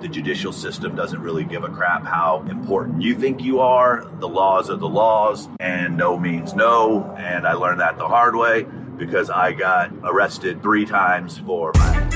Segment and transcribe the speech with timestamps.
[0.00, 4.08] The judicial system doesn't really give a crap how important you think you are.
[4.20, 7.16] The laws are the laws, and no means no.
[7.18, 8.64] And I learned that the hard way
[8.96, 12.07] because I got arrested three times for my.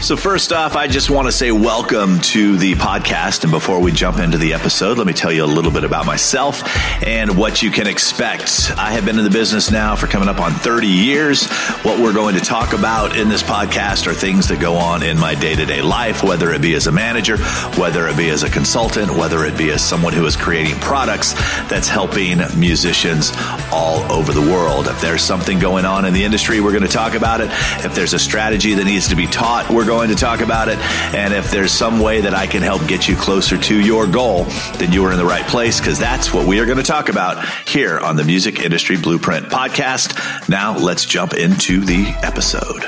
[0.00, 3.42] So, first off, I just want to say welcome to the podcast.
[3.42, 6.06] And before we jump into the episode, let me tell you a little bit about
[6.06, 6.62] myself
[7.04, 8.70] and what you can expect.
[8.76, 11.50] I have been in the business now for coming up on 30 years.
[11.82, 15.18] What we're going to talk about in this podcast are things that go on in
[15.18, 17.36] my day to day life, whether it be as a manager,
[17.76, 21.32] whether it be as a consultant, whether it be as someone who is creating products
[21.68, 23.32] that's helping musicians
[23.72, 24.86] all over the world.
[24.86, 27.50] If there's something going on in the industry, we're going to talk about it.
[27.84, 30.68] If there's a strategy that needs to be taught, we're going going to talk about
[30.68, 30.78] it.
[31.14, 34.44] And if there's some way that I can help get you closer to your goal,
[34.76, 37.08] then you are in the right place because that's what we are going to talk
[37.08, 40.48] about here on the Music Industry Blueprint podcast.
[40.48, 42.82] Now let's jump into the episode.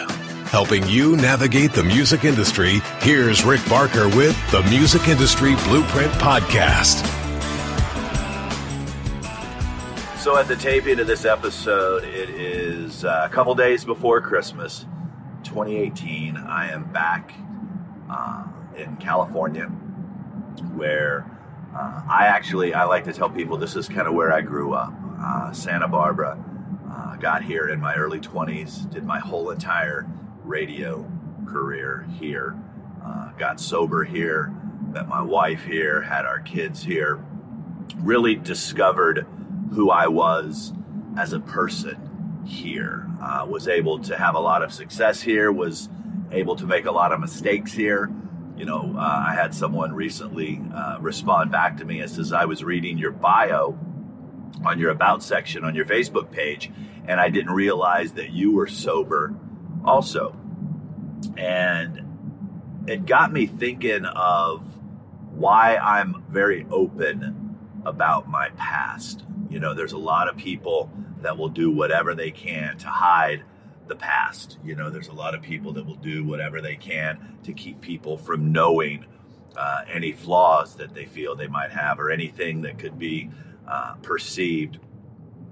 [0.50, 7.06] Helping you navigate the music industry, here's Rick Barker with the Music Industry Blueprint podcast.
[10.18, 14.84] So, at the taping of this episode, it is uh, a couple days before Christmas.
[15.50, 17.34] 2018, I am back
[18.08, 18.44] uh,
[18.76, 19.64] in California,
[20.76, 21.28] where
[21.74, 24.74] uh, I actually I like to tell people this is kind of where I grew
[24.74, 24.94] up.
[25.20, 26.38] Uh, Santa Barbara.
[26.88, 28.88] Uh, got here in my early 20s.
[28.92, 30.06] Did my whole entire
[30.44, 31.04] radio
[31.46, 32.56] career here.
[33.04, 34.54] Uh, got sober here.
[34.92, 36.00] Met my wife here.
[36.00, 37.24] Had our kids here.
[37.96, 39.26] Really discovered
[39.72, 40.72] who I was
[41.18, 43.09] as a person here.
[43.20, 45.52] Uh, was able to have a lot of success here.
[45.52, 45.88] Was
[46.32, 48.10] able to make a lot of mistakes here.
[48.56, 52.44] You know, uh, I had someone recently uh, respond back to me and says, I
[52.44, 53.78] was reading your bio
[54.64, 56.70] on your about section on your Facebook page,
[57.06, 59.34] and I didn't realize that you were sober
[59.84, 60.36] also.
[61.36, 64.62] And it got me thinking of
[65.32, 69.24] why I'm very open about my past.
[69.48, 70.90] You know, there's a lot of people
[71.22, 73.44] that will do whatever they can to hide
[73.86, 74.58] the past.
[74.64, 77.80] You know, there's a lot of people that will do whatever they can to keep
[77.80, 79.04] people from knowing
[79.56, 83.30] uh, any flaws that they feel they might have or anything that could be
[83.68, 84.78] uh, perceived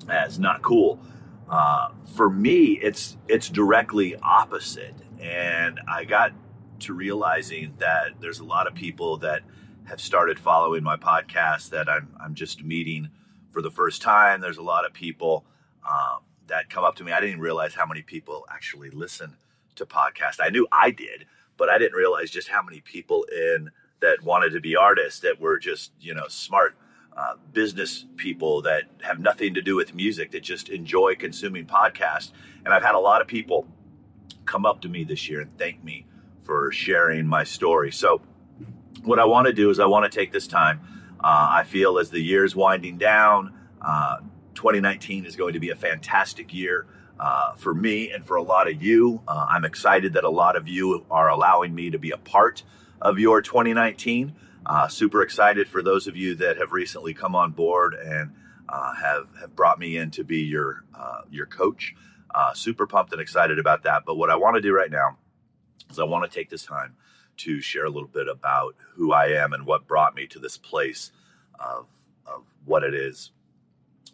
[0.08, 1.00] as not cool.
[1.48, 6.32] Uh, for me, it's it's directly opposite, and I got
[6.80, 9.42] to realizing that there's a lot of people that
[9.84, 13.08] have started following my podcast that I'm I'm just meeting
[13.50, 14.40] for the first time.
[14.40, 15.44] There's a lot of people
[15.88, 17.12] um, that come up to me.
[17.12, 19.36] I didn't realize how many people actually listen
[19.76, 20.38] to podcasts.
[20.40, 21.26] I knew I did,
[21.56, 25.40] but I didn't realize just how many people in that wanted to be artists that
[25.40, 26.76] were just you know smart
[27.16, 32.30] uh, business people that have nothing to do with music that just enjoy consuming podcasts.
[32.64, 33.66] And I've had a lot of people
[34.44, 36.06] come up to me this year and thank me
[36.42, 37.90] for sharing my story.
[37.90, 38.22] So
[39.02, 40.80] what I want to do is I want to take this time.
[41.18, 43.52] Uh, I feel as the year's winding down.
[43.82, 44.18] Uh,
[44.58, 46.84] 2019 is going to be a fantastic year
[47.20, 49.22] uh, for me and for a lot of you.
[49.28, 52.64] Uh, I'm excited that a lot of you are allowing me to be a part
[53.00, 54.34] of your 2019.
[54.66, 58.32] Uh, super excited for those of you that have recently come on board and
[58.68, 61.94] uh, have have brought me in to be your uh, your coach.
[62.34, 64.02] Uh, super pumped and excited about that.
[64.04, 65.18] But what I want to do right now
[65.88, 66.96] is I want to take this time
[67.38, 70.58] to share a little bit about who I am and what brought me to this
[70.58, 71.12] place
[71.60, 71.86] of
[72.26, 73.30] of what it is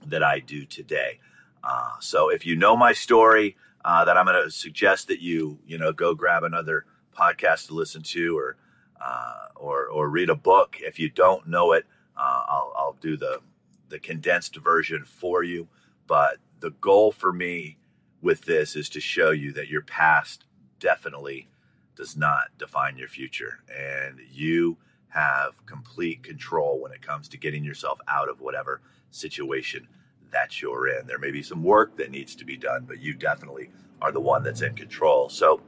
[0.07, 1.21] that I do today.
[1.63, 5.59] Uh, so if you know my story, uh, that I'm going to suggest that you
[5.67, 8.57] you know go grab another podcast to listen to or
[9.01, 10.77] uh, or or read a book.
[10.81, 11.85] If you don't know it,
[12.17, 13.41] uh, I'll I'll do the
[13.89, 15.69] the condensed version for you.
[16.07, 17.79] But the goal for me
[18.23, 20.45] with this is to show you that your past
[20.81, 21.49] definitely
[21.97, 24.79] does not define your future, and you
[25.15, 28.81] have complete control when it comes to getting yourself out of whatever
[29.11, 29.87] situation
[30.33, 31.07] that you're in.
[31.07, 33.71] There may be some work that needs to be done, but you definitely
[34.03, 35.29] are the one that's in control.
[35.29, 35.61] So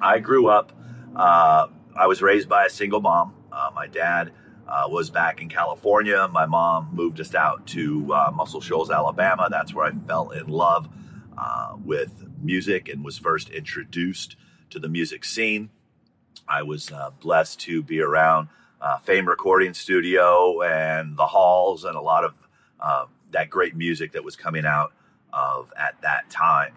[0.00, 0.72] I grew up,
[1.14, 3.34] uh, I was raised by a single mom.
[3.52, 4.32] Uh, my dad
[4.66, 6.28] uh, was back in California.
[6.32, 9.46] My mom moved us out to uh, Muscle Shoals, Alabama.
[9.48, 10.88] That's where I fell in love
[11.38, 12.12] uh, with
[12.42, 14.34] music and was first introduced
[14.70, 15.70] to the music scene.
[16.48, 18.48] I was uh, blessed to be around
[18.98, 22.34] Fame Recording Studio and the halls and a lot of
[22.80, 24.92] uh, that great music that was coming out
[25.32, 26.74] of at that time.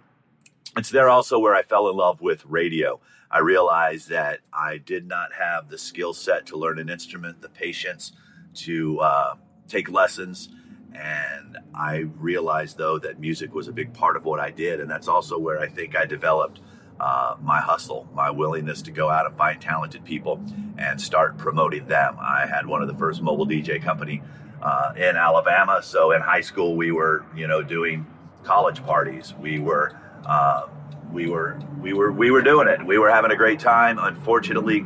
[0.77, 2.99] It's there also where I fell in love with radio.
[3.31, 7.49] I realized that I did not have the skill set to learn an instrument, the
[7.49, 8.11] patience
[8.55, 9.35] to uh,
[9.67, 10.49] take lessons.
[10.93, 14.79] And I realized, though, that music was a big part of what I did.
[14.79, 16.61] And that's also where I think I developed
[16.99, 20.39] uh, my hustle, my willingness to go out and find talented people
[20.77, 22.17] and start promoting them.
[22.19, 24.21] I had one of the first mobile DJ company
[24.61, 25.81] uh, in Alabama.
[25.83, 28.05] So in high school, we were, you know, doing
[28.43, 29.33] college parties.
[29.39, 30.67] We were, uh,
[31.11, 32.85] we were, we were, we were doing it.
[32.85, 33.99] We were having a great time.
[33.99, 34.85] Unfortunately,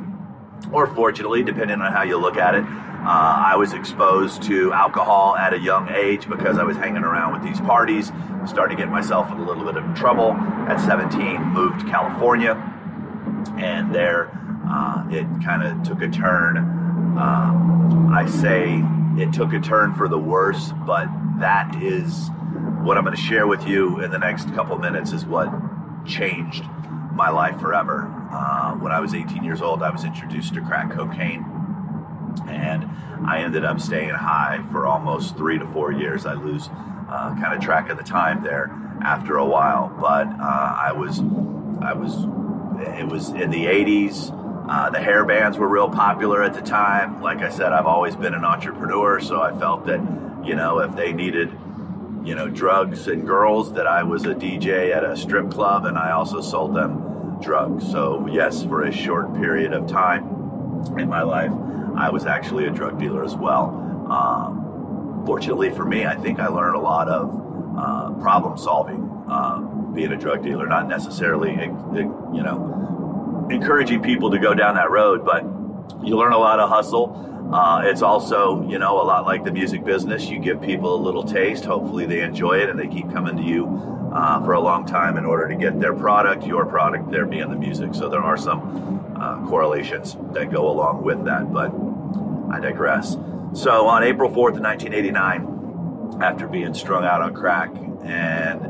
[0.71, 5.35] or fortunately, depending on how you look at it, uh, I was exposed to alcohol
[5.37, 8.11] at a young age because I was hanging around with these parties,
[8.45, 10.33] starting to get myself in a little bit of trouble.
[10.67, 12.53] At 17, moved to California,
[13.57, 14.29] and there
[14.69, 16.57] uh, it kind of took a turn.
[17.17, 18.83] Uh, I say
[19.21, 21.07] it took a turn for the worse, but
[21.39, 22.29] that is
[22.83, 25.49] what I'm going to share with you in the next couple minutes is what
[26.05, 26.63] changed
[27.13, 28.11] my life forever.
[28.31, 31.45] Uh, when I was 18 years old, I was introduced to crack cocaine
[32.47, 32.89] and
[33.25, 36.25] I ended up staying high for almost three to four years.
[36.25, 36.69] I lose
[37.09, 38.71] uh, kind of track of the time there
[39.03, 41.19] after a while, but uh, I was,
[41.81, 42.15] I was,
[42.97, 44.35] it was in the 80s.
[44.69, 47.21] Uh, the hair bands were real popular at the time.
[47.21, 49.99] Like I said, I've always been an entrepreneur, so I felt that,
[50.45, 51.57] you know, if they needed,
[52.23, 55.97] you know, drugs and girls, that I was a DJ at a strip club and
[55.97, 57.89] I also sold them drugs.
[57.89, 60.23] So, yes, for a short period of time
[60.97, 61.51] in my life,
[61.95, 63.69] I was actually a drug dealer as well.
[64.09, 67.29] Um, fortunately for me, I think I learned a lot of
[67.77, 69.59] uh, problem solving uh,
[69.93, 75.25] being a drug dealer, not necessarily, you know, encouraging people to go down that road,
[75.25, 75.43] but
[76.03, 77.25] you learn a lot of hustle.
[77.51, 80.29] Uh, it's also, you know, a lot like the music business.
[80.29, 81.65] You give people a little taste.
[81.65, 83.65] Hopefully, they enjoy it and they keep coming to you
[84.13, 87.49] uh, for a long time in order to get their product, your product, there being
[87.49, 87.95] the music.
[87.95, 91.51] So there are some uh, correlations that go along with that.
[91.51, 91.73] But
[92.53, 93.17] I digress.
[93.53, 97.71] So on April 4th, 1989, after being strung out on crack,
[98.03, 98.61] and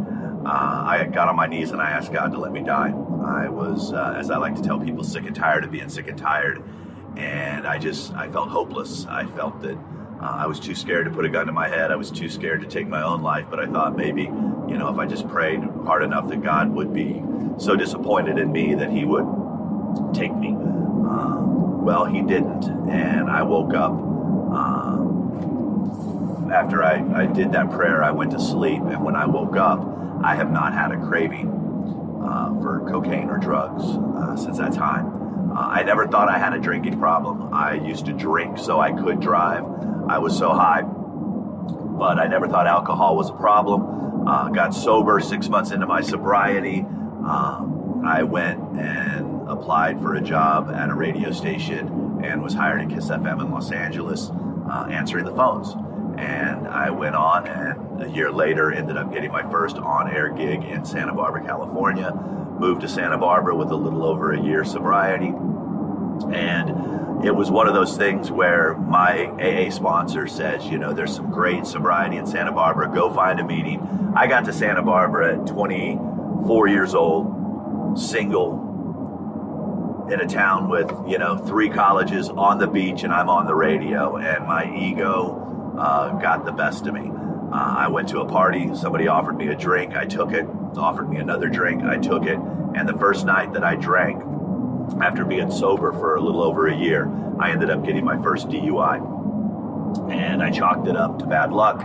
[0.45, 2.89] uh, I got on my knees and I asked God to let me die.
[2.89, 6.07] I was, uh, as I like to tell people, sick and tired of being sick
[6.07, 6.63] and tired,
[7.17, 9.05] and I just I felt hopeless.
[9.07, 9.77] I felt that
[10.21, 11.91] uh, I was too scared to put a gun to my head.
[11.91, 13.45] I was too scared to take my own life.
[13.49, 16.93] But I thought maybe, you know, if I just prayed hard enough, that God would
[16.93, 17.23] be
[17.57, 19.25] so disappointed in me that He would
[20.13, 20.55] take me.
[20.55, 21.37] Uh,
[21.81, 22.65] well, he didn't.
[22.89, 23.93] And I woke up.
[24.51, 25.05] Uh,
[26.53, 28.81] after I, I did that prayer, I went to sleep.
[28.81, 29.79] And when I woke up,
[30.23, 31.47] I have not had a craving
[32.23, 35.18] uh, for cocaine or drugs uh, since that time.
[35.67, 37.53] I never thought I had a drinking problem.
[37.53, 39.63] I used to drink so I could drive.
[40.07, 40.81] I was so high.
[40.83, 44.27] But I never thought alcohol was a problem.
[44.27, 46.79] Uh, got sober six months into my sobriety.
[46.79, 52.81] Um, I went and applied for a job at a radio station and was hired
[52.81, 55.73] at Kiss FM in Los Angeles, uh, answering the phones.
[56.17, 60.63] And I went on, and a year later, ended up getting my first on-air gig
[60.63, 62.11] in Santa Barbara, California.
[62.59, 65.31] Moved to Santa Barbara with a little over a year sobriety,
[66.25, 71.13] and it was one of those things where my AA sponsor says, you know, there's
[71.13, 72.93] some great sobriety in Santa Barbara.
[72.93, 74.13] Go find a meeting.
[74.15, 78.69] I got to Santa Barbara at 24 years old, single,
[80.11, 83.53] in a town with you know three colleges on the beach and I'm on the
[83.53, 87.11] radio and my ego uh, got the best of me.
[87.51, 88.75] Uh, I went to a party.
[88.75, 89.95] Somebody offered me a drink.
[89.95, 90.45] I took it.
[90.77, 91.83] Offered me another drink.
[91.83, 92.37] I took it.
[92.75, 94.21] And the first night that I drank,
[95.01, 98.49] after being sober for a little over a year, I ended up getting my first
[98.49, 99.17] DUI.
[100.11, 101.83] And I chalked it up to bad luck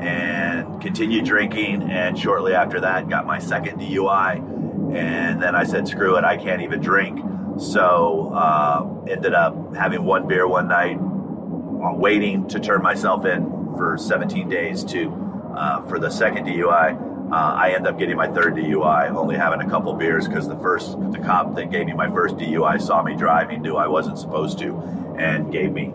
[0.00, 1.90] and continued drinking.
[1.90, 4.94] And shortly after that, got my second DUI.
[4.94, 7.20] And then I said, screw it, I can't even drink.
[7.58, 13.74] So uh, ended up having one beer one night, uh, waiting to turn myself in
[13.76, 15.12] for 17 days to
[15.56, 17.15] uh, for the second DUI.
[17.30, 20.56] Uh, I end up getting my third DUI, only having a couple beers because the
[20.58, 24.18] first the cop that gave me my first DUI saw me driving, knew I wasn't
[24.18, 24.76] supposed to,
[25.18, 25.92] and gave me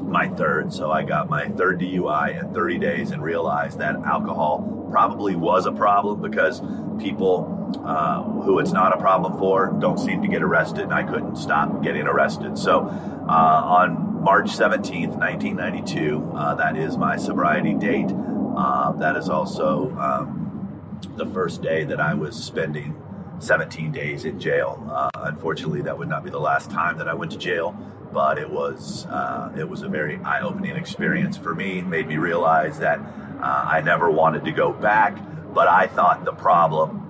[0.00, 0.72] my third.
[0.72, 5.66] So I got my third DUI in 30 days and realized that alcohol probably was
[5.66, 6.62] a problem because
[6.98, 11.02] people uh, who it's not a problem for don't seem to get arrested, and I
[11.02, 12.56] couldn't stop getting arrested.
[12.56, 12.82] So
[13.28, 18.10] uh, on March 17th, 1992, uh, that is my sobriety date.
[18.10, 20.41] Um, that is also um,
[21.16, 22.96] the first day that I was spending
[23.38, 24.82] 17 days in jail.
[24.90, 27.76] Uh, unfortunately, that would not be the last time that I went to jail,
[28.12, 31.80] but it was uh, it was a very eye-opening experience for me.
[31.80, 35.18] It made me realize that uh, I never wanted to go back,
[35.52, 37.00] but I thought the problem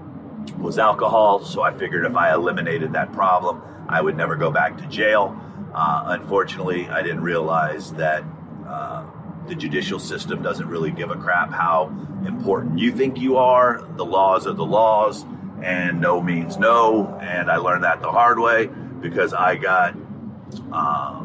[0.58, 1.44] was alcohol.
[1.44, 5.38] So I figured if I eliminated that problem, I would never go back to jail.
[5.74, 8.24] Uh, unfortunately, I didn't realize that
[8.66, 9.04] uh,
[9.46, 11.88] the judicial system doesn't really give a crap how
[12.26, 13.86] important you think you are.
[13.96, 15.24] The laws are the laws,
[15.62, 17.18] and no means no.
[17.20, 18.68] And I learned that the hard way
[19.00, 19.96] because I got
[20.72, 21.24] uh,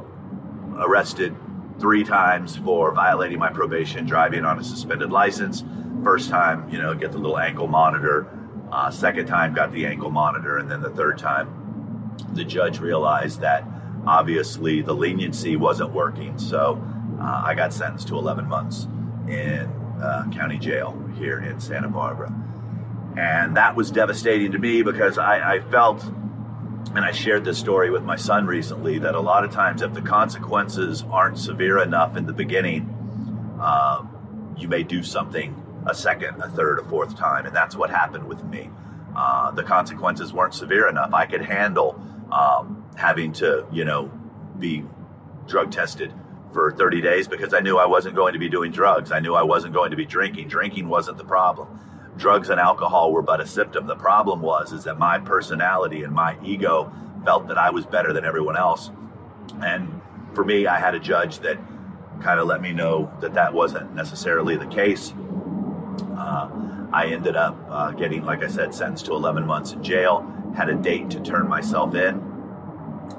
[0.78, 1.36] arrested
[1.80, 5.64] three times for violating my probation, driving on a suspended license.
[6.04, 8.28] First time, you know, get the little ankle monitor.
[8.72, 10.58] Uh, second time, got the ankle monitor.
[10.58, 13.64] And then the third time, the judge realized that
[14.06, 16.38] obviously the leniency wasn't working.
[16.40, 16.82] So
[17.20, 18.88] uh, I got sentenced to 11 months
[19.28, 19.68] in
[20.02, 22.34] uh, county jail here in Santa Barbara.
[23.18, 26.04] And that was devastating to me because I, I felt
[26.96, 29.94] and I shared this story with my son recently that a lot of times, if
[29.94, 32.90] the consequences aren't severe enough in the beginning,
[33.60, 34.06] uh,
[34.58, 37.46] you may do something a second, a third, a fourth time.
[37.46, 38.70] And that's what happened with me.
[39.16, 41.14] Uh, the consequences weren't severe enough.
[41.14, 44.12] I could handle um, having to, you know,
[44.58, 44.84] be
[45.48, 46.14] drug tested
[46.58, 49.12] for 30 days because I knew I wasn't going to be doing drugs.
[49.12, 50.48] I knew I wasn't going to be drinking.
[50.48, 51.68] Drinking wasn't the problem
[52.18, 53.86] drugs and alcohol were but a symptom.
[53.86, 56.92] The problem was is that my personality and my ego
[57.24, 58.90] felt that I was better than everyone else.
[59.64, 60.02] And
[60.34, 61.60] for me, I had a judge that
[62.22, 65.14] kind of let me know that that wasn't necessarily the case.
[66.18, 66.50] Uh,
[66.92, 70.26] I ended up uh, getting, like I said, sentenced to 11 months in jail.
[70.56, 72.24] Had a date to turn myself in.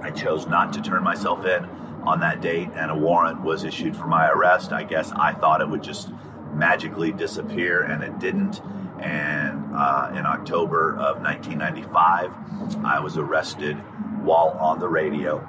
[0.03, 1.69] I chose not to turn myself in
[2.09, 4.73] on that date, and a warrant was issued for my arrest.
[4.73, 6.11] I guess I thought it would just
[6.55, 8.63] magically disappear, and it didn't.
[8.99, 13.75] And uh, in October of 1995, I was arrested
[14.25, 15.47] while on the radio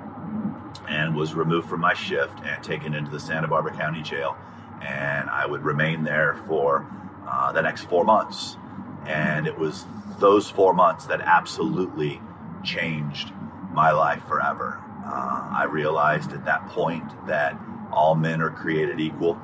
[0.87, 4.37] and was removed from my shift and taken into the Santa Barbara County Jail.
[4.81, 6.85] And I would remain there for
[7.27, 8.57] uh, the next four months.
[9.05, 9.85] And it was
[10.19, 12.21] those four months that absolutely
[12.63, 13.31] changed
[13.71, 14.83] my life forever.
[15.05, 17.59] Uh, I realized at that point that
[17.91, 19.39] all men are created equal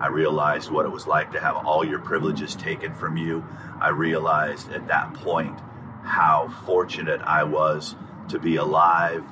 [0.00, 3.44] I realized what it was like to have all your privileges taken from you.
[3.82, 5.58] I realized at that point
[6.02, 7.96] how fortunate I was
[8.28, 9.22] to be alive.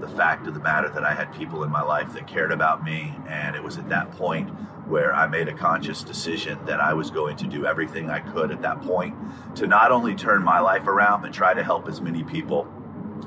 [0.00, 2.82] The fact of the matter that I had people in my life that cared about
[2.82, 3.14] me.
[3.28, 4.48] And it was at that point
[4.88, 8.50] where I made a conscious decision that I was going to do everything I could
[8.50, 9.14] at that point
[9.56, 12.66] to not only turn my life around, but try to help as many people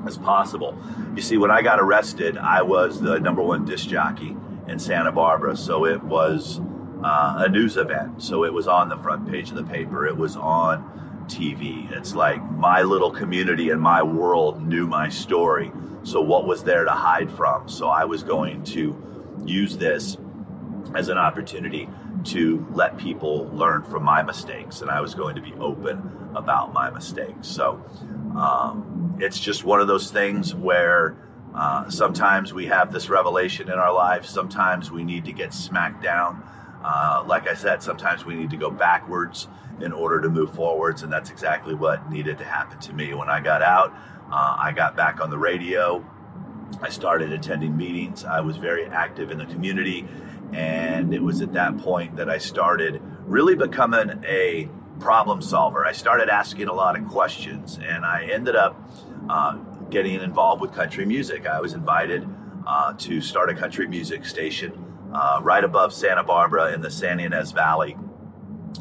[0.06, 0.78] as possible.
[1.16, 4.36] You see, when I got arrested, I was the number one disc jockey
[4.68, 5.56] in Santa Barbara.
[5.56, 6.60] So it was
[7.04, 8.22] uh, a news event.
[8.22, 10.06] So it was on the front page of the paper.
[10.06, 11.92] It was on TV.
[11.92, 15.72] It's like my little community and my world knew my story.
[16.04, 17.68] So what was there to hide from?
[17.68, 18.96] So I was going to
[19.46, 20.18] use this
[20.96, 21.90] as an opportunity
[22.26, 26.74] to let people learn from my mistakes, and I was going to be open about
[26.74, 27.48] my mistakes.
[27.48, 27.84] So
[28.38, 31.18] um, it's just one of those things where.
[31.56, 34.30] Uh, sometimes we have this revelation in our lives.
[34.30, 36.44] Sometimes we need to get smacked down
[36.84, 39.48] uh, like I said, sometimes we need to go backwards
[39.82, 43.14] in order to move forwards, and that's exactly what needed to happen to me.
[43.14, 43.94] When I got out,
[44.32, 46.06] uh, I got back on the radio.
[46.82, 48.26] I started attending meetings.
[48.26, 50.08] I was very active in the community,
[50.54, 55.86] and it was at that point that I started really becoming a problem solver.
[55.86, 58.76] I started asking a lot of questions, and I ended up
[59.30, 59.56] uh,
[59.90, 61.46] getting involved with country music.
[61.46, 62.28] I was invited
[62.66, 67.24] uh, to start a country music station uh, right above Santa Barbara in the Santa
[67.24, 67.98] Ynez Valley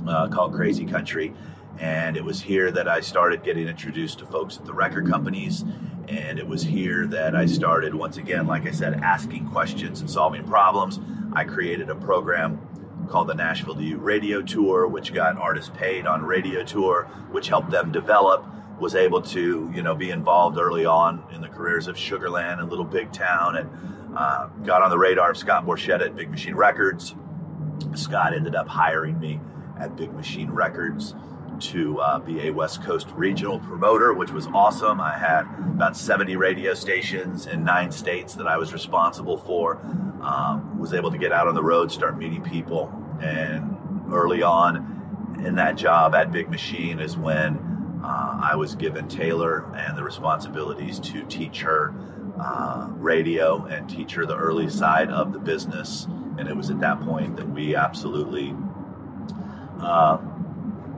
[0.06, 1.32] uh, called Crazy Country.
[1.78, 5.64] And it was here that I started getting introduced to folks at the record companies.
[6.08, 10.10] And it was here that I started, once again, like I said, asking questions and
[10.10, 11.00] solving problems.
[11.34, 12.60] I created a program
[13.06, 17.70] called the Nashville You Radio Tour, which got artists paid on radio tour, which helped
[17.70, 18.44] them develop.
[18.78, 22.68] Was able to, you know, be involved early on in the careers of Sugarland and
[22.68, 23.70] Little Big Town, and
[24.14, 27.14] uh, got on the radar of Scott Borchetta at Big Machine Records.
[27.94, 29.40] Scott ended up hiring me
[29.78, 31.14] at Big Machine Records
[31.60, 35.00] to uh, be a West Coast regional promoter, which was awesome.
[35.00, 35.42] I had
[35.74, 39.76] about 70 radio stations in nine states that I was responsible for.
[40.20, 43.76] Um, was able to get out on the road, start meeting people, and
[44.10, 44.96] early on
[45.44, 47.58] in that job at Big Machine is when
[48.02, 51.94] uh, I was given Taylor and the responsibilities to teach her
[52.40, 56.06] uh, radio and teach her the early side of the business.
[56.38, 58.54] And it was at that point that we absolutely
[59.80, 60.18] uh,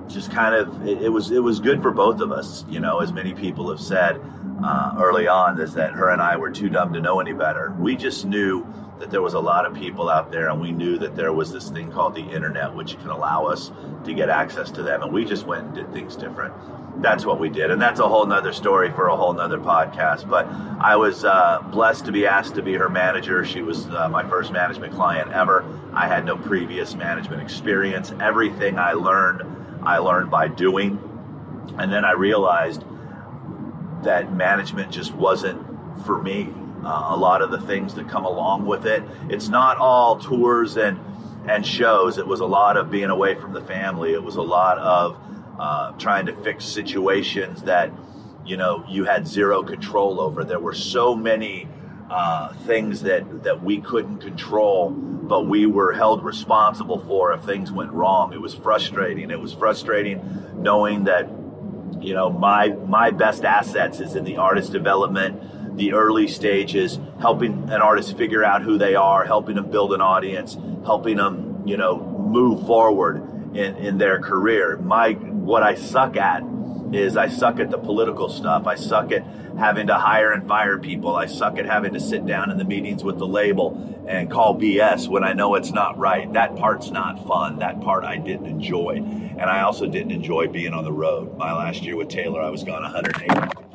[0.09, 2.65] just kind of it, it, was it was good for both of us.
[2.69, 4.21] You know, as many people have said
[4.63, 7.75] uh, early on, is that her and I were too dumb to know any better.
[7.79, 8.67] We just knew
[8.99, 11.53] that there was a lot of people out there, and we knew that there was
[11.53, 13.71] this thing called the internet, which can allow us
[14.05, 15.03] to get access to them.
[15.03, 16.53] And we just went and did things different
[17.01, 17.71] that's what we did.
[17.71, 20.29] And that's a whole nother story for a whole nother podcast.
[20.29, 20.47] But
[20.81, 23.45] I was uh, blessed to be asked to be her manager.
[23.45, 25.65] She was uh, my first management client ever.
[25.93, 28.13] I had no previous management experience.
[28.21, 29.58] Everything I learned,
[29.89, 31.01] I learned by doing.
[31.79, 32.85] And then I realized
[34.03, 35.65] that management just wasn't
[36.05, 36.53] for me.
[36.85, 39.03] Uh, a lot of the things that come along with it.
[39.31, 41.01] It's not all tours and
[41.49, 42.19] and shows.
[42.19, 44.13] It was a lot of being away from the family.
[44.13, 45.17] It was a lot of
[45.59, 47.91] uh, trying to fix situations that
[48.45, 50.45] you know you had zero control over.
[50.45, 51.67] There were so many
[52.11, 54.91] uh, things that that we couldn't control,
[55.29, 58.33] but we were held responsible for if things went wrong.
[58.33, 59.31] It was frustrating.
[59.31, 60.23] It was frustrating
[60.57, 61.29] knowing that
[62.01, 67.53] you know my my best assets is in the artist development the early stages helping
[67.71, 71.77] an artist figure out who they are helping them build an audience helping them you
[71.77, 73.17] know move forward
[73.57, 76.43] in, in their career my what i suck at
[76.93, 78.67] is i suck at the political stuff.
[78.67, 79.25] I suck at
[79.59, 81.17] having to hire and fire people.
[81.17, 84.59] I suck at having to sit down in the meetings with the label and call
[84.59, 86.33] bs when i know it's not right.
[86.33, 87.59] That part's not fun.
[87.59, 88.97] That part i didn't enjoy.
[88.97, 91.37] And i also didn't enjoy being on the road.
[91.37, 93.69] My last year with taylor i was gone 180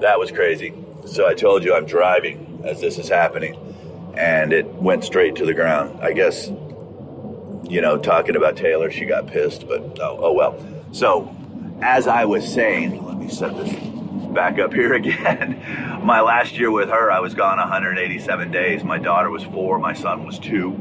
[0.00, 0.74] that was crazy.
[1.06, 3.56] So I told you I'm driving as this is happening,
[4.16, 6.00] and it went straight to the ground.
[6.00, 6.48] I guess,
[7.68, 10.58] you know, talking about Taylor, she got pissed, but oh, oh well.
[10.92, 11.34] So,
[11.82, 13.72] as I was saying, let me set this
[14.32, 15.60] back up here again.
[16.04, 18.84] my last year with her, I was gone 187 days.
[18.84, 20.72] My daughter was four, my son was two,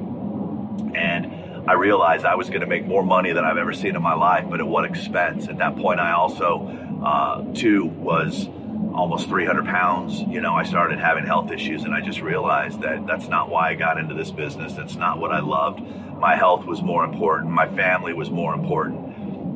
[0.94, 4.02] and I realized I was going to make more money than I've ever seen in
[4.02, 5.48] my life, but at what expense?
[5.48, 6.68] At that point, I also,
[7.04, 8.50] uh, too, was
[8.94, 13.06] almost 300 pounds, you know, I started having health issues and I just realized that
[13.06, 14.74] that's not why I got into this business.
[14.74, 15.82] That's not what I loved.
[16.18, 17.52] My health was more important.
[17.52, 19.09] My family was more important.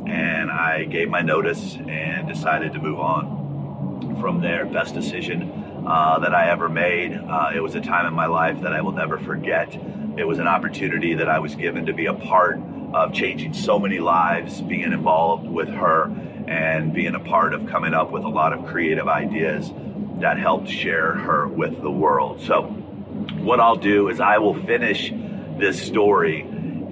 [0.07, 4.65] And I gave my notice and decided to move on from there.
[4.65, 7.13] Best decision uh, that I ever made.
[7.13, 9.73] Uh, it was a time in my life that I will never forget.
[10.17, 12.59] It was an opportunity that I was given to be a part
[12.93, 16.11] of changing so many lives, being involved with her
[16.47, 19.71] and being a part of coming up with a lot of creative ideas
[20.19, 22.41] that helped share her with the world.
[22.41, 22.63] So,
[23.39, 25.11] what I'll do is I will finish
[25.57, 26.43] this story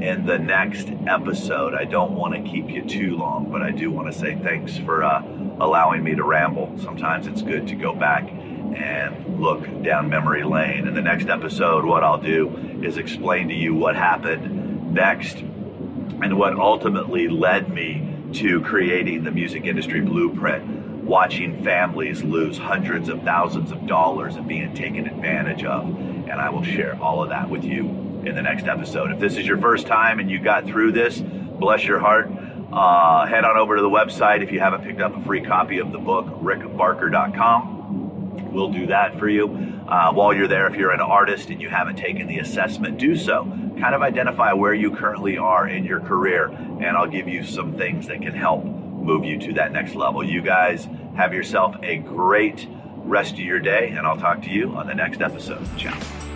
[0.01, 1.75] in the next episode.
[1.75, 4.77] I don't want to keep you too long, but I do want to say thanks
[4.77, 5.21] for uh,
[5.59, 6.75] allowing me to ramble.
[6.79, 10.87] Sometimes it's good to go back and look down memory lane.
[10.87, 16.37] In the next episode, what I'll do is explain to you what happened next and
[16.37, 20.65] what ultimately led me to creating the music industry blueprint,
[21.03, 25.85] watching families lose hundreds of thousands of dollars and being taken advantage of.
[25.85, 29.11] And I will share all of that with you in the next episode.
[29.11, 32.31] If this is your first time and you got through this, bless your heart.
[32.71, 35.79] Uh, head on over to the website if you haven't picked up a free copy
[35.79, 38.51] of the book, rickbarker.com.
[38.51, 39.49] We'll do that for you.
[39.87, 43.15] Uh, while you're there, if you're an artist and you haven't taken the assessment, do
[43.15, 43.43] so.
[43.79, 47.73] Kind of identify where you currently are in your career, and I'll give you some
[47.73, 50.23] things that can help move you to that next level.
[50.23, 52.67] You guys have yourself a great
[53.03, 55.67] rest of your day, and I'll talk to you on the next episode.
[55.77, 56.30] Ciao.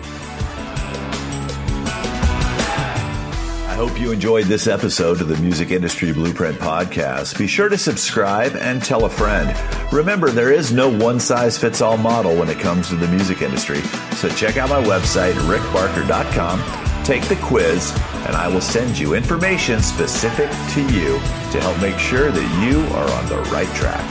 [3.76, 7.36] Hope you enjoyed this episode of the Music Industry Blueprint Podcast.
[7.36, 9.54] Be sure to subscribe and tell a friend.
[9.92, 13.42] Remember, there is no one size fits all model when it comes to the music
[13.42, 13.82] industry.
[14.14, 17.92] So check out my website, rickbarker.com, take the quiz,
[18.26, 21.18] and I will send you information specific to you
[21.52, 24.02] to help make sure that you are on the right track.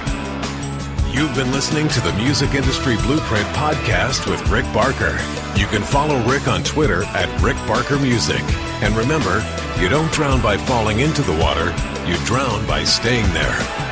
[1.12, 5.17] You've been listening to the Music Industry Blueprint podcast with Rick Barker.
[5.56, 8.43] You can follow Rick on Twitter at Rick Barker Music.
[8.85, 9.43] And remember,
[9.81, 11.71] you don't drown by falling into the water,
[12.05, 13.84] you drown by staying there.